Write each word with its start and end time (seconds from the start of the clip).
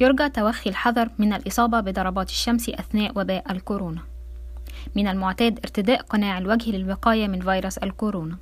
يرجى 0.00 0.28
توخي 0.28 0.70
الحذر 0.70 1.10
من 1.18 1.32
الإصابة 1.32 1.80
بضربات 1.80 2.28
الشمس 2.28 2.68
أثناء 2.68 3.12
وباء 3.20 3.52
الكورونا. 3.52 4.00
من 4.96 5.08
المعتاد 5.08 5.58
ارتداء 5.58 6.02
قناع 6.02 6.38
الوجه 6.38 6.70
للوقاية 6.70 7.28
من 7.28 7.40
فيروس 7.40 7.78
الكورونا. 7.78 8.36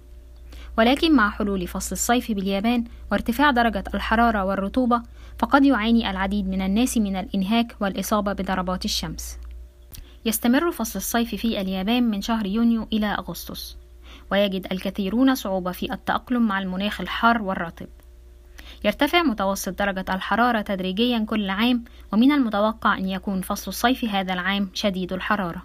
ولكن 0.78 1.16
مع 1.16 1.30
حلول 1.30 1.66
فصل 1.66 1.92
الصيف 1.92 2.32
باليابان 2.32 2.84
وارتفاع 3.12 3.50
درجة 3.50 3.84
الحرارة 3.94 4.44
والرطوبة 4.44 5.02
فقد 5.38 5.64
يعاني 5.64 6.10
العديد 6.10 6.48
من 6.48 6.62
الناس 6.62 6.98
من 6.98 7.16
الإنهاك 7.16 7.76
والإصابة 7.80 8.32
بضربات 8.32 8.84
الشمس. 8.84 9.38
يستمر 10.24 10.72
فصل 10.72 10.98
الصيف 10.98 11.34
في 11.34 11.60
اليابان 11.60 12.10
من 12.10 12.22
شهر 12.22 12.46
يونيو 12.46 12.88
إلى 12.92 13.06
أغسطس. 13.06 13.76
ويجد 14.30 14.66
الكثيرون 14.72 15.34
صعوبة 15.34 15.72
في 15.72 15.92
التأقلم 15.92 16.46
مع 16.46 16.58
المناخ 16.58 17.00
الحار 17.00 17.42
والرطب. 17.42 17.86
يرتفع 18.84 19.22
متوسط 19.22 19.78
درجة 19.78 20.04
الحرارة 20.14 20.60
تدريجيا 20.60 21.18
كل 21.28 21.50
عام 21.50 21.84
ومن 22.12 22.32
المتوقع 22.32 22.98
أن 22.98 23.08
يكون 23.08 23.40
فصل 23.40 23.70
الصيف 23.70 24.04
هذا 24.04 24.32
العام 24.32 24.70
شديد 24.74 25.12
الحرارة. 25.12 25.62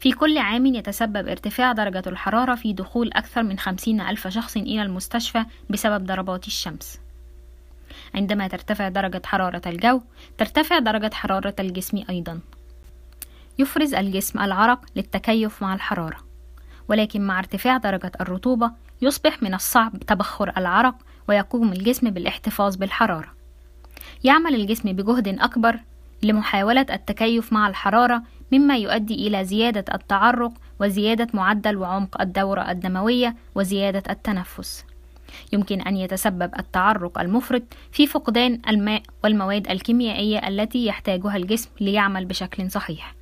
في 0.00 0.12
كل 0.12 0.38
عام 0.38 0.66
يتسبب 0.66 1.28
ارتفاع 1.28 1.72
درجة 1.72 2.02
الحرارة 2.06 2.54
في 2.54 2.72
دخول 2.72 3.10
أكثر 3.12 3.42
من 3.42 3.58
خمسين 3.58 4.00
ألف 4.00 4.28
شخص 4.28 4.56
إلى 4.56 4.82
المستشفى 4.82 5.44
بسبب 5.70 6.06
ضربات 6.06 6.46
الشمس. 6.46 7.00
عندما 8.14 8.48
ترتفع 8.48 8.88
درجة 8.88 9.22
حرارة 9.24 9.62
الجو 9.66 10.00
ترتفع 10.38 10.78
درجة 10.78 11.14
حرارة 11.14 11.54
الجسم 11.60 12.04
أيضا. 12.10 12.40
يفرز 13.58 13.94
الجسم 13.94 14.40
العرق 14.40 14.80
للتكيف 14.96 15.62
مع 15.62 15.74
الحرارة. 15.74 16.31
ولكن 16.88 17.26
مع 17.26 17.38
ارتفاع 17.38 17.76
درجة 17.76 18.12
الرطوبة 18.20 18.70
يصبح 19.02 19.42
من 19.42 19.54
الصعب 19.54 19.98
تبخر 19.98 20.52
العرق 20.56 20.94
ويقوم 21.28 21.72
الجسم 21.72 22.10
بالاحتفاظ 22.10 22.76
بالحرارة. 22.76 23.28
يعمل 24.24 24.54
الجسم 24.54 24.92
بجهد 24.92 25.28
أكبر 25.28 25.80
لمحاولة 26.22 26.86
التكيف 26.90 27.52
مع 27.52 27.68
الحرارة 27.68 28.22
مما 28.52 28.76
يؤدي 28.76 29.26
إلى 29.26 29.44
زيادة 29.44 29.84
التعرق 29.94 30.52
وزيادة 30.80 31.26
معدل 31.34 31.76
وعمق 31.76 32.20
الدورة 32.20 32.70
الدموية 32.70 33.36
وزيادة 33.54 34.02
التنفس. 34.10 34.84
يمكن 35.52 35.80
أن 35.80 35.96
يتسبب 35.96 36.50
التعرق 36.58 37.18
المفرط 37.18 37.62
في 37.92 38.06
فقدان 38.06 38.60
الماء 38.68 39.02
والمواد 39.24 39.70
الكيميائية 39.70 40.48
التي 40.48 40.86
يحتاجها 40.86 41.36
الجسم 41.36 41.70
ليعمل 41.80 42.24
بشكل 42.24 42.70
صحيح 42.70 43.14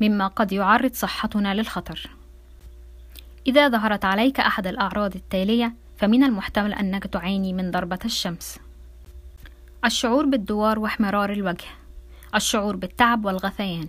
مما 0.00 0.26
قد 0.26 0.52
يعرض 0.52 0.92
صحتنا 0.92 1.54
للخطر. 1.54 2.17
إذا 3.46 3.68
ظهرت 3.68 4.04
عليك 4.04 4.40
أحد 4.40 4.66
الأعراض 4.66 5.14
التالية 5.14 5.74
فمن 5.96 6.24
المحتمل 6.24 6.72
أنك 6.72 7.06
تعاني 7.06 7.52
من 7.52 7.70
ضربة 7.70 7.98
الشمس. 8.04 8.58
الشعور 9.84 10.26
بالدوار 10.26 10.78
واحمرار 10.78 11.32
الوجه. 11.32 11.66
الشعور 12.34 12.76
بالتعب 12.76 13.24
والغثيان. 13.24 13.88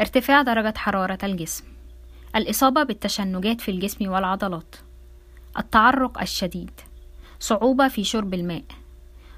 ارتفاع 0.00 0.42
درجة 0.42 0.74
حرارة 0.76 1.18
الجسم. 1.22 1.64
الإصابة 2.36 2.82
بالتشنجات 2.82 3.60
في 3.60 3.70
الجسم 3.70 4.10
والعضلات. 4.10 4.76
التعرق 5.58 6.20
الشديد. 6.20 6.70
صعوبة 7.40 7.88
في 7.88 8.04
شرب 8.04 8.34
الماء. 8.34 8.64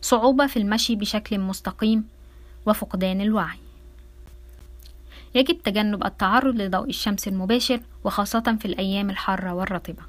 صعوبة 0.01 0.47
في 0.47 0.59
المشي 0.59 0.97
بشكل 0.97 1.39
مستقيم 1.39 2.09
وفقدان 2.67 3.21
الوعي. 3.21 3.59
يجب 5.37 5.63
تجنب 5.63 6.07
التعرض 6.07 6.57
لضوء 6.57 6.89
الشمس 6.89 7.29
المباشر 7.29 7.81
وخاصة 8.05 8.57
في 8.61 8.65
الأيام 8.65 9.11
الحارة 9.11 9.55
والرطبة. 9.55 10.03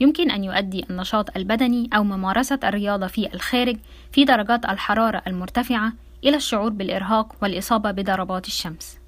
يمكن 0.00 0.30
أن 0.30 0.44
يؤدي 0.44 0.86
النشاط 0.90 1.36
البدني 1.36 1.90
أو 1.94 2.04
ممارسة 2.04 2.58
الرياضة 2.64 3.06
في 3.06 3.34
الخارج 3.34 3.76
في 4.12 4.24
درجات 4.24 4.64
الحرارة 4.64 5.22
المرتفعة 5.26 5.92
إلى 6.24 6.36
الشعور 6.36 6.70
بالإرهاق 6.70 7.36
والإصابة 7.42 7.90
بضربات 7.90 8.46
الشمس. 8.46 8.98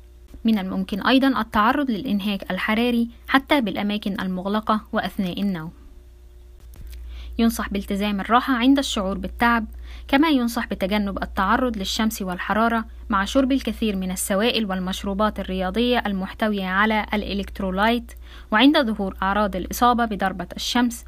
من 0.45 0.59
الممكن 0.59 1.03
أيضا 1.03 1.41
التعرض 1.41 1.91
للإنهاك 1.91 2.51
الحراري 2.51 3.09
حتى 3.29 3.61
بالأماكن 3.61 4.21
المغلقة 4.21 4.81
وأثناء 4.93 5.41
النوم. 5.41 5.71
ينصح 7.39 7.71
بالتزام 7.71 8.21
الراحة 8.21 8.55
عند 8.55 8.79
الشعور 8.79 9.19
بالتعب 9.19 9.67
كما 10.09 10.29
ينصح 10.29 10.67
بتجنب 10.67 11.23
التعرض 11.23 11.77
للشمس 11.77 12.23
والحرارة 12.23 12.85
مع 13.09 13.25
شرب 13.25 13.53
الكثير 13.53 13.97
من 13.97 14.11
السوائل 14.11 14.67
والمشروبات 14.67 15.41
الرياضية 15.41 16.03
المحتوية 16.07 16.67
على 16.67 17.07
الإلكترولايت 17.15 18.13
وعند 18.51 18.79
ظهور 18.79 19.17
أعراض 19.23 19.57
الإصابة 19.57 20.05
بضربة 20.05 20.47
الشمس. 20.57 21.05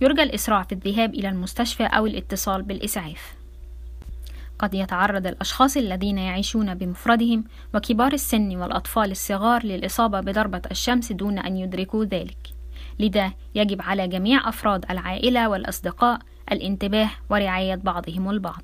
يرجى 0.00 0.22
الإسراع 0.22 0.62
في 0.62 0.72
الذهاب 0.72 1.14
إلى 1.14 1.28
المستشفى 1.28 1.84
أو 1.84 2.06
الاتصال 2.06 2.62
بالإسعاف. 2.62 3.34
قد 4.58 4.74
يتعرض 4.74 5.26
الأشخاص 5.26 5.76
الذين 5.76 6.18
يعيشون 6.18 6.74
بمفردهم 6.74 7.44
وكبار 7.74 8.12
السن 8.12 8.56
والأطفال 8.56 9.10
الصغار 9.10 9.66
للإصابة 9.66 10.20
بضربة 10.20 10.62
الشمس 10.70 11.12
دون 11.12 11.38
أن 11.38 11.56
يدركوا 11.56 12.04
ذلك. 12.04 12.57
لذا 12.98 13.32
يجب 13.54 13.82
على 13.82 14.08
جميع 14.08 14.48
أفراد 14.48 14.84
العائلة 14.90 15.48
والأصدقاء 15.48 16.18
الانتباه 16.52 17.10
ورعاية 17.30 17.74
بعضهم 17.74 18.30
البعض. 18.30 18.62